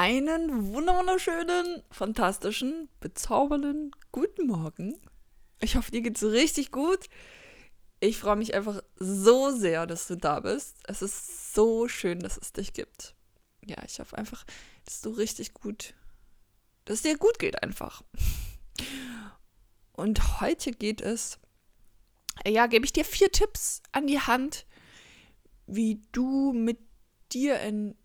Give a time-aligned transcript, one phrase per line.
[0.00, 4.94] Einen wunderschönen, fantastischen, bezaubernden guten Morgen.
[5.60, 7.08] Ich hoffe, dir geht's richtig gut.
[7.98, 10.76] Ich freue mich einfach so sehr, dass du da bist.
[10.84, 13.16] Es ist so schön, dass es dich gibt.
[13.64, 14.44] Ja, ich hoffe einfach,
[14.84, 15.94] dass du richtig gut,
[16.84, 18.04] dass es dir gut geht einfach.
[19.94, 21.40] Und heute geht es,
[22.46, 24.64] ja, gebe ich dir vier Tipps an die Hand,
[25.66, 26.78] wie du mit
[27.32, 27.97] dir in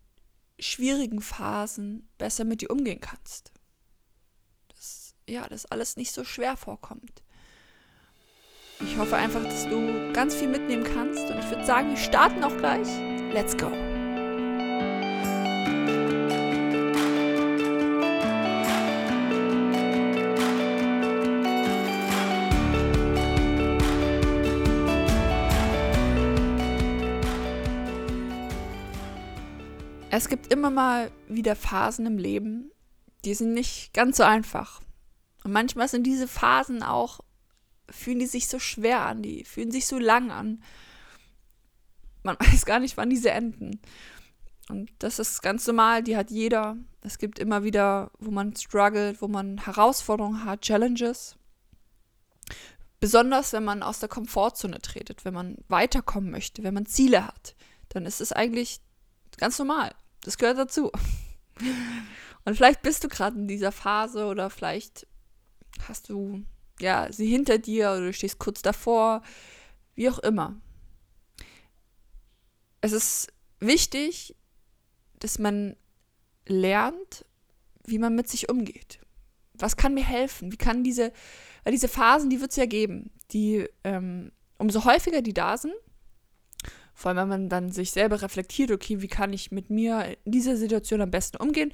[0.64, 3.52] schwierigen Phasen besser mit dir umgehen kannst.
[4.68, 7.22] Dass, ja, das alles nicht so schwer vorkommt.
[8.80, 12.42] Ich hoffe einfach, dass du ganz viel mitnehmen kannst und ich würde sagen, wir starten
[12.42, 12.88] auch gleich.
[13.32, 13.93] Let's go!
[30.16, 32.70] Es gibt immer mal wieder Phasen im Leben,
[33.24, 34.80] die sind nicht ganz so einfach.
[35.42, 37.18] Und manchmal sind diese Phasen auch,
[37.90, 40.62] fühlen die sich so schwer an, die fühlen sich so lang an.
[42.22, 43.80] Man weiß gar nicht, wann diese enden.
[44.68, 46.76] Und das ist ganz normal, die hat jeder.
[47.00, 51.34] Es gibt immer wieder, wo man struggelt, wo man Herausforderungen hat, Challenges.
[53.00, 57.56] Besonders, wenn man aus der Komfortzone tretet, wenn man weiterkommen möchte, wenn man Ziele hat,
[57.88, 58.80] dann ist es eigentlich
[59.38, 59.90] ganz normal.
[60.24, 60.90] Das gehört dazu.
[62.44, 65.06] Und vielleicht bist du gerade in dieser Phase oder vielleicht
[65.86, 66.44] hast du
[66.80, 69.22] ja sie hinter dir oder du stehst kurz davor,
[69.94, 70.56] wie auch immer.
[72.80, 74.34] Es ist wichtig,
[75.20, 75.76] dass man
[76.46, 77.24] lernt,
[77.86, 79.00] wie man mit sich umgeht.
[79.54, 80.52] Was kann mir helfen?
[80.52, 81.12] Wie kann diese,
[81.62, 85.74] weil diese Phasen, die wird es ja geben, die ähm, umso häufiger die da sind,
[86.94, 90.32] vor allem, wenn man dann sich selber reflektiert, okay, wie kann ich mit mir in
[90.32, 91.72] dieser Situation am besten umgehen?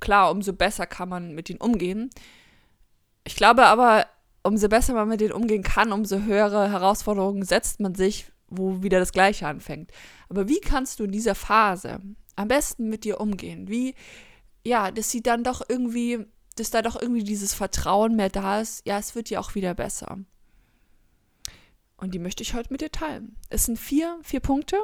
[0.00, 2.10] Klar, umso besser kann man mit ihnen umgehen.
[3.24, 4.06] Ich glaube aber,
[4.42, 8.98] umso besser man mit denen umgehen kann, umso höhere Herausforderungen setzt man sich, wo wieder
[9.00, 9.90] das Gleiche anfängt.
[10.28, 12.00] Aber wie kannst du in dieser Phase
[12.36, 13.68] am besten mit dir umgehen?
[13.68, 13.94] Wie,
[14.64, 18.86] ja, dass sie dann doch irgendwie, dass da doch irgendwie dieses Vertrauen mehr da ist,
[18.86, 20.18] ja, es wird ja auch wieder besser.
[21.96, 23.36] Und die möchte ich heute mit dir teilen.
[23.48, 24.78] Es sind vier, vier Punkte.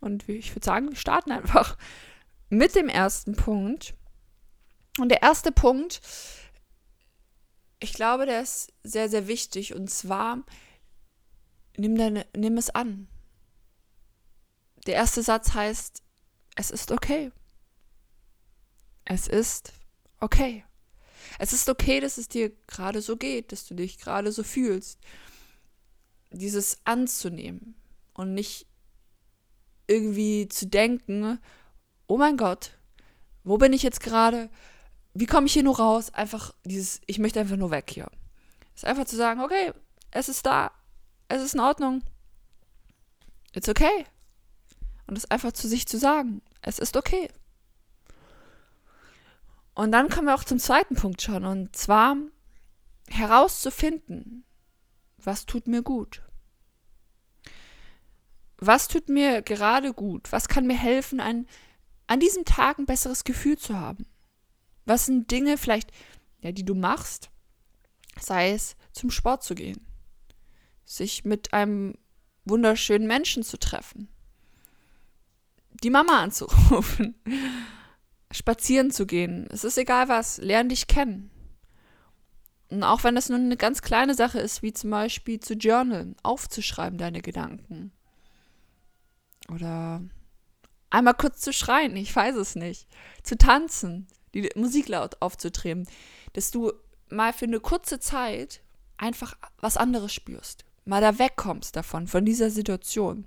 [0.00, 1.76] Und ich würde sagen, wir starten einfach
[2.48, 3.94] mit dem ersten Punkt.
[4.98, 6.00] Und der erste Punkt,
[7.80, 9.74] ich glaube, der ist sehr, sehr wichtig.
[9.74, 10.44] Und zwar,
[11.76, 13.08] nimm, deine, nimm es an.
[14.86, 16.02] Der erste Satz heißt,
[16.56, 17.30] es ist okay.
[19.04, 19.72] Es ist
[20.18, 20.64] okay.
[21.38, 24.98] Es ist okay, dass es dir gerade so geht, dass du dich gerade so fühlst
[26.30, 27.74] dieses anzunehmen
[28.14, 28.66] und nicht
[29.86, 31.38] irgendwie zu denken,
[32.06, 32.72] oh mein Gott,
[33.44, 34.50] wo bin ich jetzt gerade?
[35.14, 36.12] Wie komme ich hier nur raus?
[36.12, 38.10] Einfach dieses, ich möchte einfach nur weg hier.
[38.74, 39.72] ist einfach zu sagen, okay,
[40.10, 40.70] es ist da,
[41.28, 42.02] es ist in Ordnung,
[43.54, 44.06] it's okay.
[45.06, 47.30] Und es einfach zu sich zu sagen, es ist okay.
[49.74, 52.16] Und dann kommen wir auch zum zweiten Punkt schon, und zwar
[53.08, 54.44] herauszufinden,
[55.22, 56.22] was tut mir gut?
[58.58, 60.32] Was tut mir gerade gut?
[60.32, 61.46] Was kann mir helfen, ein,
[62.06, 64.06] an diesem Tag ein besseres Gefühl zu haben?
[64.84, 65.92] Was sind Dinge vielleicht,
[66.40, 67.30] ja, die du machst?
[68.18, 69.86] Sei es zum Sport zu gehen,
[70.84, 71.94] sich mit einem
[72.44, 74.08] wunderschönen Menschen zu treffen,
[75.84, 77.14] die Mama anzurufen,
[78.32, 79.46] spazieren zu gehen.
[79.50, 81.30] Es ist egal was, lern dich kennen.
[82.70, 86.16] Und auch wenn das nur eine ganz kleine Sache ist, wie zum Beispiel zu journalen,
[86.22, 87.92] aufzuschreiben deine Gedanken.
[89.50, 90.02] Oder
[90.90, 92.86] einmal kurz zu schreien, ich weiß es nicht.
[93.22, 95.88] Zu tanzen, die Musik laut aufzutreten.
[96.34, 96.72] Dass du
[97.08, 98.60] mal für eine kurze Zeit
[98.98, 100.64] einfach was anderes spürst.
[100.84, 103.26] Mal da wegkommst davon, von dieser Situation.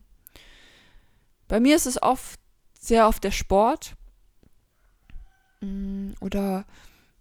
[1.47, 2.39] Bei mir ist es oft,
[2.79, 3.95] sehr oft der Sport.
[5.61, 6.65] Mm, oder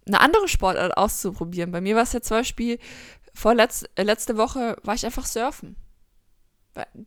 [0.05, 1.71] eine andere Sportart auszuprobieren.
[1.71, 2.79] Bei mir war es ja zum Beispiel,
[3.33, 5.75] vorletz, äh, letzte Woche war ich einfach surfen.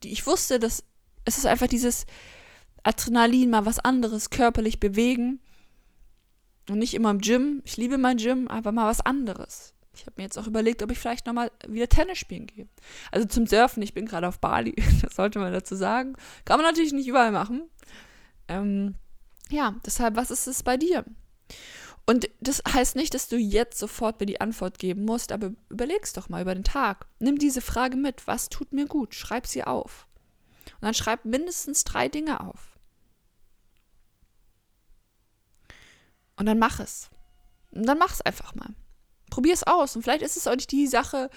[0.02, 0.84] Ich wusste, dass
[1.24, 2.06] es ist einfach dieses
[2.82, 5.40] Adrenalin, mal was anderes, körperlich bewegen.
[6.68, 7.62] Und nicht immer im Gym.
[7.64, 9.74] Ich liebe mein Gym, aber mal was anderes.
[9.94, 12.68] Ich habe mir jetzt auch überlegt, ob ich vielleicht nochmal wieder Tennis spielen gehe.
[13.12, 16.14] Also zum Surfen, ich bin gerade auf Bali, das sollte man dazu sagen.
[16.44, 17.62] Kann man natürlich nicht überall machen.
[18.48, 18.96] Ähm,
[19.50, 21.04] ja, deshalb, was ist es bei dir?
[22.06, 26.16] Und das heißt nicht, dass du jetzt sofort mir die Antwort geben musst, aber überlegst
[26.16, 27.06] doch mal über den Tag.
[27.18, 28.26] Nimm diese Frage mit.
[28.26, 29.14] Was tut mir gut?
[29.14, 30.06] Schreib sie auf.
[30.66, 32.78] Und dann schreib mindestens drei Dinge auf.
[36.36, 37.08] Und dann mach es.
[37.70, 38.74] Und dann mach es einfach mal.
[39.30, 39.96] Probier es aus.
[39.96, 41.30] Und vielleicht ist es auch nicht die Sache,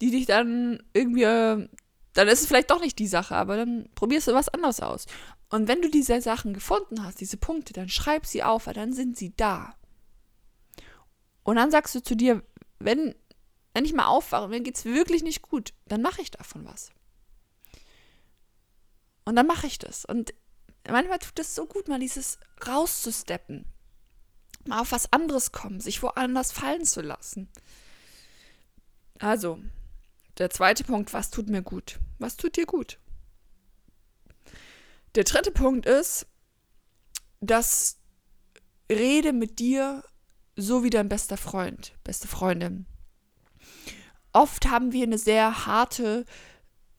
[0.00, 1.68] die dich dann irgendwie, äh,
[2.14, 5.06] dann ist es vielleicht doch nicht die Sache, aber dann probierst du was anderes aus.
[5.50, 8.92] Und wenn du diese Sachen gefunden hast, diese Punkte, dann schreib sie auf, weil dann
[8.92, 9.74] sind sie da.
[11.44, 12.42] Und dann sagst du zu dir,
[12.78, 13.14] wenn,
[13.74, 16.90] wenn ich mal aufwache, mir geht es wirklich nicht gut, dann mache ich davon was.
[19.24, 20.04] Und dann mache ich das.
[20.04, 20.34] Und
[20.88, 23.66] manchmal tut es so gut, mal dieses rauszusteppen.
[24.66, 27.48] Mal auf was anderes kommen, sich woanders fallen zu lassen.
[29.18, 29.60] Also,
[30.38, 32.00] der zweite Punkt, was tut mir gut?
[32.18, 32.98] Was tut dir gut?
[35.14, 36.26] Der dritte Punkt ist,
[37.40, 37.98] dass
[38.90, 40.02] rede mit dir
[40.56, 42.86] so wie dein bester Freund, beste Freundin.
[44.32, 46.24] Oft haben wir eine sehr harte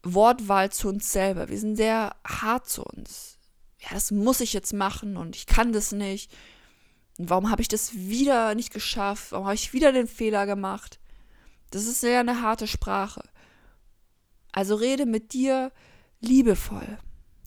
[0.04, 1.50] Wortwahl zu uns selber.
[1.50, 3.38] Wir sind sehr hart zu uns.
[3.80, 6.31] Ja, das muss ich jetzt machen und ich kann das nicht.
[7.18, 9.31] Und warum habe ich das wieder nicht geschafft?
[9.31, 11.00] Warum habe ich wieder den Fehler gemacht?
[11.72, 13.24] Das ist sehr eine harte Sprache.
[14.51, 15.72] Also rede mit dir
[16.22, 16.98] liebevoll,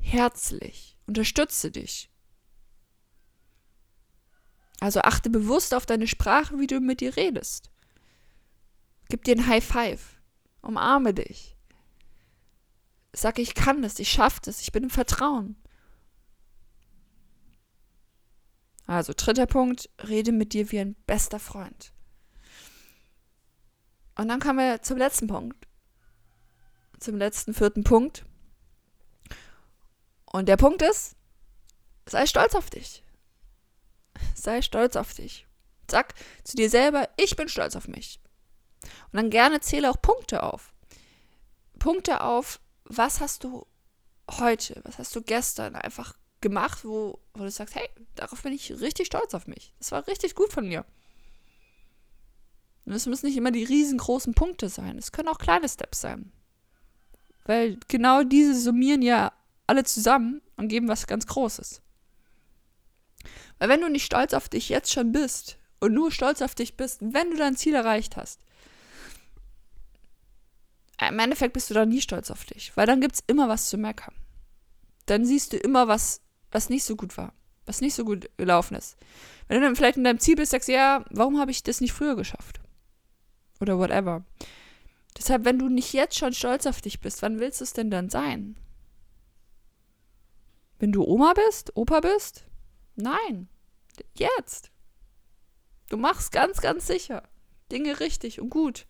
[0.02, 2.10] herzlich, unterstütze dich.
[4.80, 7.70] Also achte bewusst auf deine Sprache, wie du mit dir redest.
[9.08, 10.20] Gib dir ein High Five.
[10.60, 11.56] Umarme dich.
[13.12, 15.56] Sag, ich kann das, ich schaffe das, ich bin im Vertrauen.
[18.86, 21.92] Also dritter Punkt, rede mit dir wie ein bester Freund.
[24.16, 25.66] Und dann kommen wir zum letzten Punkt.
[26.98, 28.24] Zum letzten vierten Punkt.
[30.26, 31.16] Und der Punkt ist,
[32.06, 33.04] sei stolz auf dich.
[34.34, 35.46] Sei stolz auf dich.
[35.90, 38.20] Sag zu dir selber, ich bin stolz auf mich.
[39.12, 40.72] Und dann gerne zähle auch Punkte auf.
[41.78, 43.66] Punkte auf, was hast du
[44.30, 48.70] heute, was hast du gestern einfach gemacht, wo, wo du sagst, hey, darauf bin ich
[48.80, 49.72] richtig stolz auf mich.
[49.78, 50.84] Das war richtig gut von mir.
[52.84, 54.96] Und es müssen nicht immer die riesengroßen Punkte sein.
[54.98, 56.32] Es können auch kleine Steps sein.
[57.44, 59.32] Weil genau diese summieren ja
[59.66, 61.82] alle zusammen und geben was ganz Großes.
[63.58, 66.76] Weil wenn du nicht stolz auf dich jetzt schon bist und nur stolz auf dich
[66.76, 68.40] bist, wenn du dein Ziel erreicht hast,
[71.00, 73.68] im Endeffekt bist du dann nie stolz auf dich, weil dann gibt es immer was
[73.68, 74.14] zu meckern.
[75.06, 76.20] Dann siehst du immer was,
[76.50, 77.32] was nicht so gut war,
[77.66, 78.96] was nicht so gut gelaufen ist.
[79.46, 81.80] Wenn du dann vielleicht in deinem Ziel bist, sagst du, ja, warum habe ich das
[81.80, 82.60] nicht früher geschafft?
[83.60, 84.24] Oder whatever.
[85.16, 87.90] Deshalb, wenn du nicht jetzt schon stolz auf dich bist, wann willst du es denn
[87.90, 88.56] dann sein?
[90.78, 92.44] Wenn du Oma bist, Opa bist?
[92.98, 93.48] Nein.
[94.14, 94.70] Jetzt.
[95.88, 97.22] Du machst ganz, ganz sicher
[97.70, 98.86] Dinge richtig und gut.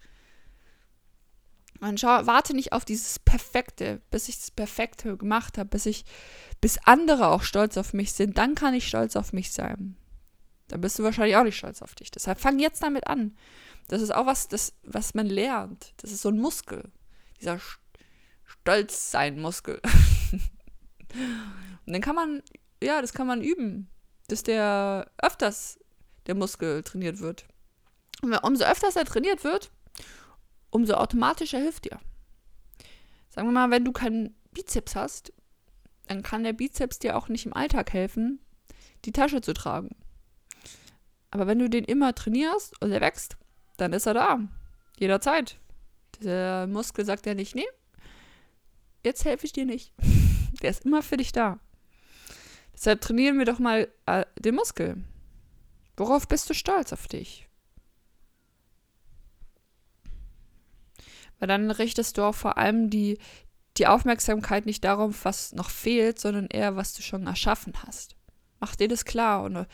[1.81, 6.05] Und schau, warte nicht auf dieses Perfekte, bis ich das Perfekte gemacht habe, bis ich,
[6.61, 9.97] bis andere auch stolz auf mich sind, dann kann ich stolz auf mich sein.
[10.69, 12.11] Dann bist du wahrscheinlich auch nicht stolz auf dich.
[12.11, 13.37] Deshalb fang jetzt damit an.
[13.87, 15.95] Das ist auch was, das, was man lernt.
[15.99, 16.91] Das ist so ein Muskel.
[17.41, 17.61] Dieser
[18.45, 19.81] Stolzsein-Muskel.
[21.87, 22.43] Und dann kann man,
[22.83, 23.89] ja, das kann man üben,
[24.29, 25.79] dass der öfters
[26.27, 27.47] der Muskel trainiert wird.
[28.23, 29.71] Und umso öfters er trainiert wird,
[30.71, 31.99] umso automatischer hilft dir.
[33.31, 35.33] Sagen wir mal, wenn du keinen Bizeps hast,
[36.07, 38.41] dann kann der Bizeps dir auch nicht im Alltag helfen,
[39.05, 39.97] die Tasche zu tragen.
[41.31, 43.37] Aber wenn du den immer trainierst und er wächst,
[43.77, 44.41] dann ist er da.
[44.99, 45.59] Jederzeit.
[46.23, 47.67] Der Muskel sagt ja nicht, nee,
[49.05, 49.93] jetzt helfe ich dir nicht.
[50.63, 51.61] Der ist immer für dich da.
[52.79, 55.03] Deshalb trainieren wir doch mal äh, den Muskel.
[55.97, 57.49] Worauf bist du stolz auf dich?
[61.41, 63.19] Weil dann richtest du auch vor allem die,
[63.79, 68.15] die Aufmerksamkeit nicht darauf, was noch fehlt, sondern eher, was du schon erschaffen hast.
[68.61, 69.43] Mach dir das klar.
[69.43, 69.67] Und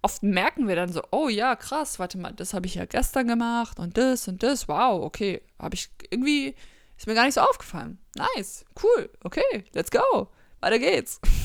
[0.00, 3.26] oft merken wir dann so, oh ja, krass, warte mal, das habe ich ja gestern
[3.26, 4.68] gemacht und das und das.
[4.68, 5.42] Wow, okay.
[5.58, 6.54] Habe ich irgendwie,
[6.96, 7.98] ist mir gar nicht so aufgefallen.
[8.14, 10.28] Nice, cool, okay, let's go.
[10.60, 11.20] Weiter geht's.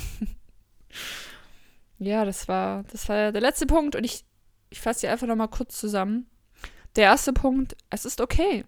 [2.00, 4.26] ja, das war, das war der letzte Punkt und ich,
[4.70, 6.30] ich fasse dir einfach nochmal kurz zusammen.
[6.96, 8.66] Der erste Punkt, es ist okay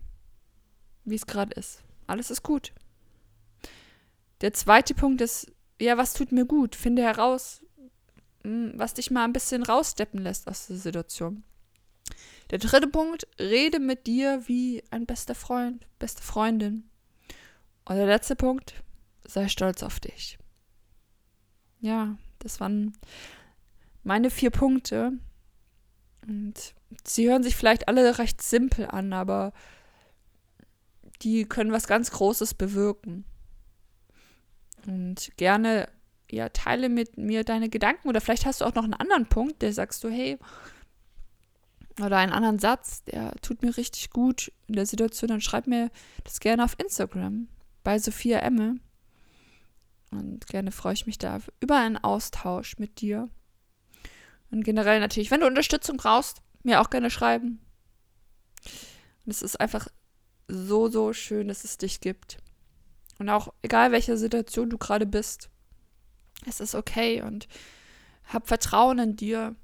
[1.10, 1.84] wie es gerade ist.
[2.08, 2.72] Alles ist gut.
[4.42, 6.76] Der zweite Punkt ist, ja, was tut mir gut?
[6.76, 7.62] Finde heraus,
[8.44, 11.44] hm, was dich mal ein bisschen raussteppen lässt aus der Situation.
[12.52, 16.90] Der dritte Punkt, rede mit dir wie ein bester Freund, beste Freundin.
[17.86, 18.74] Und der letzte Punkt,
[19.26, 20.39] sei stolz auf dich.
[21.82, 22.94] Ja, das waren
[24.04, 25.14] meine vier Punkte.
[26.28, 29.54] Und sie hören sich vielleicht alle recht simpel an, aber
[31.22, 33.26] die können was ganz Großes bewirken.
[34.86, 35.90] Und gerne,
[36.30, 39.62] ja, teile mit mir deine Gedanken oder vielleicht hast du auch noch einen anderen Punkt,
[39.62, 40.38] der sagst du, hey,
[42.02, 45.92] oder einen anderen Satz, der tut mir richtig gut in der Situation, dann schreib mir
[46.24, 47.48] das gerne auf Instagram
[47.84, 48.80] bei Sophia Emme.
[50.12, 53.30] Und gerne freue ich mich da über einen Austausch mit dir.
[54.52, 57.60] Und generell natürlich, wenn du Unterstützung brauchst, mir auch gerne schreiben.
[59.26, 59.88] Und es ist einfach
[60.48, 62.38] so, so schön, dass es dich gibt.
[63.20, 65.50] Und auch egal welcher Situation du gerade bist,
[66.48, 67.48] es ist okay und
[68.26, 69.56] hab Vertrauen in dir.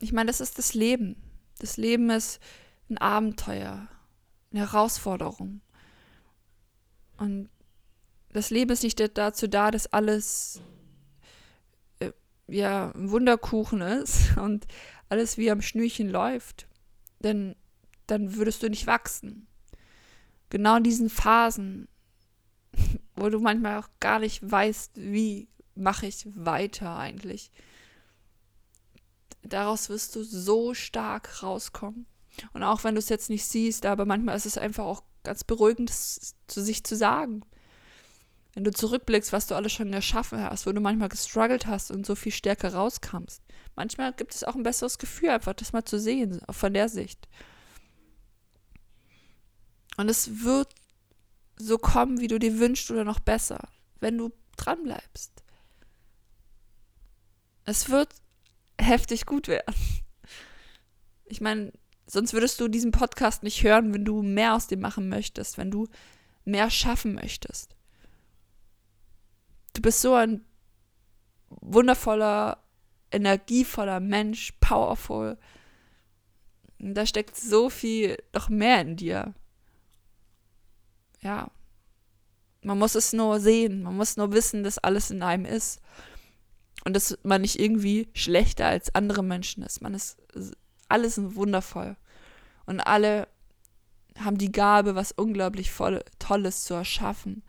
[0.00, 1.16] Ich meine, das ist das Leben.
[1.58, 2.40] Das Leben ist
[2.88, 3.88] ein Abenteuer,
[4.50, 5.60] eine Herausforderung.
[7.16, 7.48] Und
[8.32, 10.60] das Leben ist nicht dazu da, dass alles
[11.98, 12.12] äh,
[12.46, 14.66] ja ein Wunderkuchen ist und
[15.08, 16.68] alles wie am Schnürchen läuft.
[17.18, 17.56] Denn
[18.06, 19.46] dann würdest du nicht wachsen.
[20.48, 21.88] Genau in diesen Phasen,
[23.16, 27.50] wo du manchmal auch gar nicht weißt, wie mache ich weiter eigentlich.
[29.42, 32.06] Daraus wirst du so stark rauskommen.
[32.52, 35.44] Und auch wenn du es jetzt nicht siehst, aber manchmal ist es einfach auch ganz
[35.44, 37.42] beruhigend, zu sich zu sagen.
[38.54, 42.04] Wenn du zurückblickst, was du alles schon erschaffen hast, wo du manchmal gestruggelt hast und
[42.04, 43.42] so viel stärker rauskamst.
[43.76, 47.28] Manchmal gibt es auch ein besseres Gefühl, einfach das mal zu sehen, von der Sicht.
[49.96, 50.74] Und es wird
[51.56, 53.68] so kommen, wie du dir wünschst oder noch besser,
[54.00, 55.44] wenn du dran bleibst.
[57.64, 58.08] Es wird
[58.80, 59.74] heftig gut werden.
[61.26, 61.72] Ich meine,
[62.06, 65.70] sonst würdest du diesen Podcast nicht hören, wenn du mehr aus dem machen möchtest, wenn
[65.70, 65.86] du
[66.44, 67.76] mehr schaffen möchtest.
[69.80, 70.44] Du bist so ein
[71.48, 72.62] wundervoller,
[73.10, 75.38] energievoller Mensch, powerful.
[76.78, 79.32] Da steckt so viel noch mehr in dir.
[81.22, 81.50] Ja.
[82.60, 85.80] Man muss es nur sehen, man muss nur wissen, dass alles in einem ist.
[86.84, 89.80] Und dass man nicht irgendwie schlechter als andere Menschen ist.
[89.80, 90.18] Man ist
[90.90, 91.96] alles wundervoll.
[92.66, 93.28] Und alle
[94.18, 95.72] haben die Gabe, was unglaublich
[96.18, 97.42] Tolles zu erschaffen.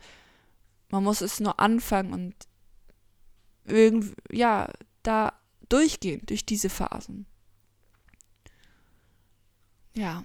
[0.92, 2.36] Man muss es nur anfangen und
[3.66, 4.70] irgendwie, ja,
[5.04, 5.34] da
[5.70, 7.26] durchgehen, durch diese Phasen.
[9.96, 10.24] Ja,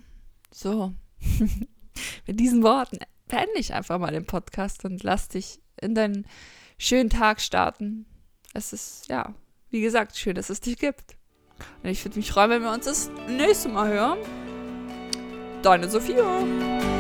[0.51, 0.93] so.
[2.27, 6.27] Mit diesen Worten beende ich einfach mal den Podcast und lass dich in deinen
[6.79, 8.07] schönen Tag starten.
[8.53, 9.35] Es ist, ja,
[9.71, 11.17] wie gesagt, schön, dass es dich gibt.
[11.83, 14.19] Und ich würde mich freuen, wenn wir uns das nächste Mal hören.
[15.63, 16.96] Deine Sophia.